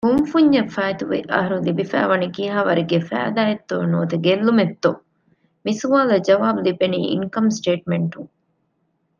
ކުންފުންޏަށް 0.05 0.71
ފާއިތުވި 0.75 1.19
އަހަރު 1.33 1.57
ލިބިފައިވަނީ 1.67 2.27
ކިހާވަރެއްގެ 2.35 2.99
ފައިދާ 3.09 3.41
އެއްތޯ 3.49 3.75
ނުވަތަ 3.91 4.15
ގެއްލުމެއްތޯ؟ 4.25 4.91
މިސުވާލަށް 5.65 6.25
ޖަވާބު 6.27 6.59
ލިބެނީ 6.67 6.99
އިންކަމް 7.11 7.51
ސޓޭޓްމަންޓުން 7.57 8.31